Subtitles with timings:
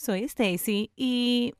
[0.00, 1.52] Soy Stacy y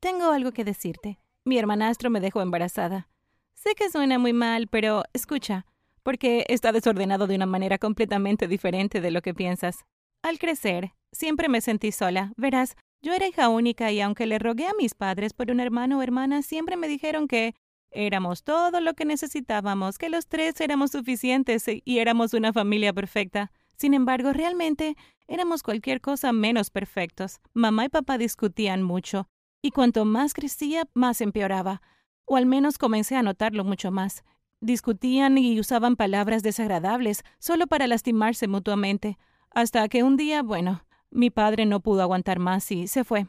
[0.00, 1.18] tengo algo que decirte.
[1.44, 3.10] Mi hermanastro me dejó embarazada.
[3.52, 5.66] Sé que suena muy mal, pero escucha,
[6.02, 9.84] porque está desordenado de una manera completamente diferente de lo que piensas.
[10.22, 12.32] Al crecer, siempre me sentí sola.
[12.38, 15.98] Verás, yo era hija única y aunque le rogué a mis padres por un hermano
[15.98, 17.54] o hermana, siempre me dijeron que
[17.90, 23.52] éramos todo lo que necesitábamos, que los tres éramos suficientes y éramos una familia perfecta.
[23.76, 24.96] Sin embargo, realmente
[25.26, 27.40] éramos cualquier cosa menos perfectos.
[27.52, 29.26] Mamá y papá discutían mucho,
[29.62, 31.82] y cuanto más crecía, más empeoraba,
[32.26, 34.24] o al menos comencé a notarlo mucho más.
[34.60, 39.18] Discutían y usaban palabras desagradables solo para lastimarse mutuamente,
[39.50, 43.26] hasta que un día, bueno, mi padre no pudo aguantar más y se fue.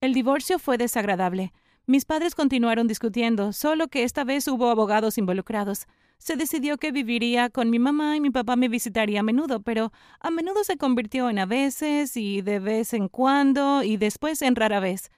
[0.00, 1.52] El divorcio fue desagradable.
[1.88, 5.86] Mis padres continuaron discutiendo, solo que esta vez hubo abogados involucrados.
[6.18, 9.90] Se decidió que viviría con mi mamá y mi papá me visitaría a menudo, pero
[10.20, 14.54] a menudo se convirtió en a veces y de vez en cuando y después en
[14.54, 15.10] rara vez.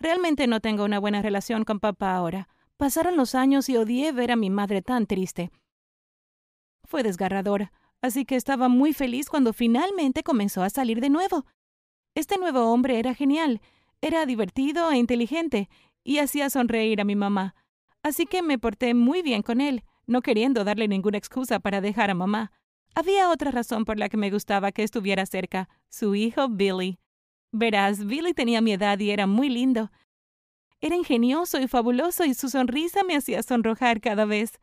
[0.00, 2.48] Realmente no tengo una buena relación con papá ahora.
[2.78, 5.50] Pasaron los años y odié ver a mi madre tan triste.
[6.84, 7.70] Fue desgarrador
[8.06, 11.44] así que estaba muy feliz cuando finalmente comenzó a salir de nuevo.
[12.14, 13.60] Este nuevo hombre era genial,
[14.00, 15.68] era divertido e inteligente,
[16.06, 17.56] y hacía sonreír a mi mamá.
[18.00, 22.10] Así que me porté muy bien con él, no queriendo darle ninguna excusa para dejar
[22.10, 22.52] a mamá.
[22.94, 27.00] Había otra razón por la que me gustaba que estuviera cerca, su hijo Billy.
[27.50, 29.90] Verás, Billy tenía mi edad y era muy lindo.
[30.80, 34.60] Era ingenioso y fabuloso y su sonrisa me hacía sonrojar cada vez.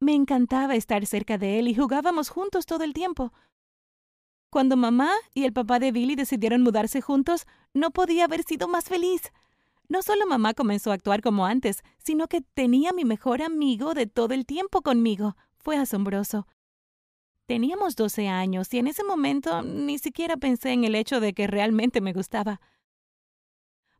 [0.00, 3.34] Me encantaba estar cerca de él y jugábamos juntos todo el tiempo.
[4.48, 8.86] Cuando mamá y el papá de Billy decidieron mudarse juntos, no podía haber sido más
[8.86, 9.30] feliz.
[9.90, 14.06] No solo mamá comenzó a actuar como antes, sino que tenía mi mejor amigo de
[14.06, 15.36] todo el tiempo conmigo.
[15.58, 16.46] Fue asombroso.
[17.46, 21.48] Teníamos doce años y en ese momento ni siquiera pensé en el hecho de que
[21.48, 22.60] realmente me gustaba.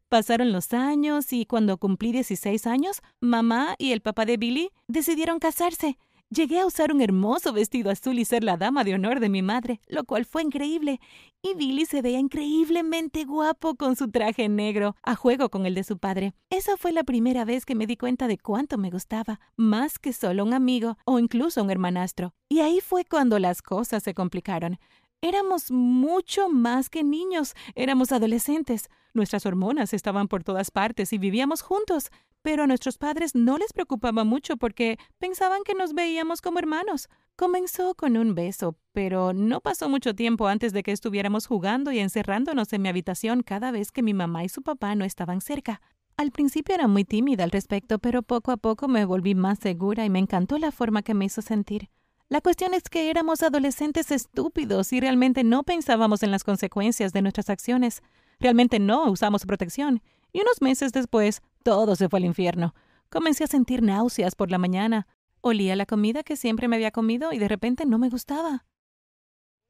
[0.08, 5.40] Pasaron los años y cuando cumplí 16 años, mamá y el papá de Billy decidieron
[5.40, 5.98] casarse.
[6.33, 9.42] Llegué a usar un hermoso vestido azul y ser la dama de honor de mi
[9.42, 11.01] madre, lo cual fue increíble.
[11.42, 15.83] Y Billy se veía increíblemente guapo con su traje negro, a juego con el de
[15.83, 16.33] su padre.
[16.48, 20.13] Esa fue la primera vez que me di cuenta de cuánto me gustaba, más que
[20.13, 22.33] solo un amigo o incluso un hermanastro.
[22.48, 24.79] Y ahí fue cuando las cosas se complicaron.
[25.23, 28.89] Éramos mucho más que niños, éramos adolescentes.
[29.13, 32.11] Nuestras hormonas estaban por todas partes y vivíamos juntos,
[32.41, 37.09] pero a nuestros padres no les preocupaba mucho porque pensaban que nos veíamos como hermanos.
[37.36, 41.98] Comenzó con un beso, pero no pasó mucho tiempo antes de que estuviéramos jugando y
[41.98, 45.83] encerrándonos en mi habitación cada vez que mi mamá y su papá no estaban cerca.
[46.17, 50.07] Al principio era muy tímida al respecto, pero poco a poco me volví más segura
[50.07, 51.91] y me encantó la forma que me hizo sentir.
[52.30, 57.23] La cuestión es que éramos adolescentes estúpidos y realmente no pensábamos en las consecuencias de
[57.23, 58.05] nuestras acciones.
[58.39, 60.01] Realmente no usamos protección.
[60.33, 62.73] Y unos meses después, todo se fue al infierno.
[63.08, 65.08] Comencé a sentir náuseas por la mañana.
[65.41, 68.64] Olía la comida que siempre me había comido y de repente no me gustaba.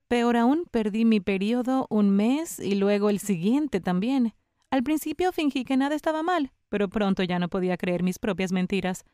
[0.07, 4.35] Peor aún, perdí mi periodo un mes y luego el siguiente también.
[4.71, 8.53] Al principio fingí que nada estaba mal, pero pronto ya no podía creer mis propias
[8.53, 9.07] mentiras.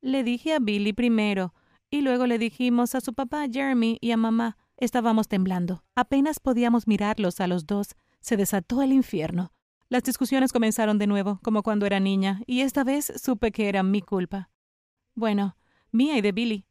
[0.00, 1.52] Le dije a Billy primero,
[1.94, 4.56] y luego le dijimos a su papá Jeremy y a mamá.
[4.76, 5.84] Estábamos temblando.
[5.94, 7.94] Apenas podíamos mirarlos a los dos.
[8.18, 9.52] Se desató el infierno.
[9.88, 13.84] Las discusiones comenzaron de nuevo, como cuando era niña, y esta vez supe que era
[13.84, 14.50] mi culpa.
[15.14, 15.56] Bueno,
[15.92, 16.66] mía y de Billy.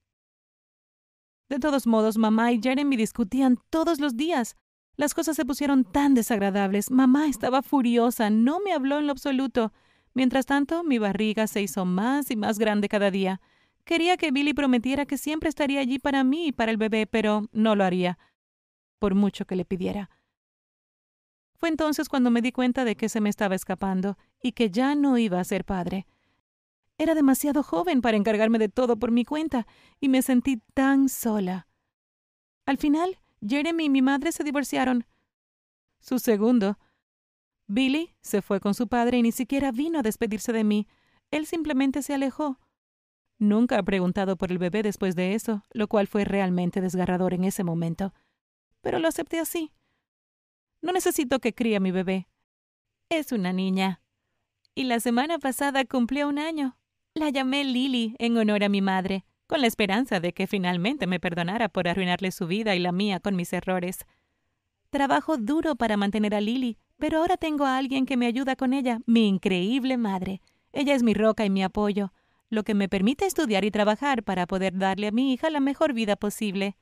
[1.48, 4.58] De todos modos, mamá y Jeremy discutían todos los días.
[4.98, 6.92] Las cosas se pusieron tan desagradables.
[6.92, 9.72] Mamá estaba furiosa, no me habló en lo absoluto.
[10.14, 13.40] Mientras tanto, mi barriga se hizo más y más grande cada día.
[13.86, 17.50] Quería que Billy prometiera que siempre estaría allí para mí y para el bebé, pero
[17.52, 18.18] no lo haría,
[19.00, 20.10] por mucho que le pidiera.
[21.56, 24.96] Fue entonces cuando me di cuenta de que se me estaba escapando y que ya
[24.96, 26.08] no iba a ser padre.
[26.98, 29.66] Era demasiado joven para encargarme de todo por mi cuenta
[30.00, 31.68] y me sentí tan sola.
[32.66, 35.06] Al final, Jeremy y mi madre se divorciaron.
[36.00, 36.78] Su segundo,
[37.68, 40.88] Billy, se fue con su padre y ni siquiera vino a despedirse de mí.
[41.32, 42.60] Él simplemente se alejó.
[43.40, 47.44] Nunca ha preguntado por el bebé después de eso, lo cual fue realmente desgarrador en
[47.44, 48.14] ese momento.
[48.82, 49.72] Pero lo acepté así.
[50.82, 52.28] No necesito que críe a mi bebé.
[53.10, 54.02] Es una niña.
[54.76, 56.78] Y la semana pasada cumplió un año.
[57.14, 61.20] La llamé Lily en honor a mi madre, con la esperanza de que finalmente me
[61.20, 64.06] perdonara por arruinarle su vida y la mía con mis errores.
[64.90, 68.74] Trabajo duro para mantener a Lily, pero ahora tengo a alguien que me ayuda con
[68.74, 70.42] ella, mi increíble madre.
[70.72, 72.12] Ella es mi roca y mi apoyo
[72.54, 75.94] lo que me permite estudiar y trabajar para poder darle a mi hija la mejor
[75.94, 76.78] vida posible.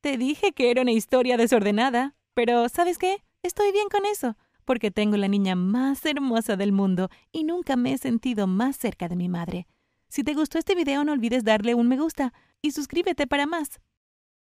[0.00, 3.24] Te dije que era una historia desordenada, Pero, ¿sabes qué?
[3.42, 7.92] Estoy bien con eso, porque tengo la niña más hermosa del mundo y nunca me
[7.92, 9.66] he sentido más cerca de mi madre.
[10.08, 12.32] Si te gustó este video no olvides darle un me gusta
[12.62, 13.80] y suscríbete para más.